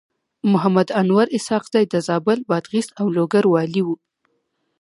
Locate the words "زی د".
1.73-1.95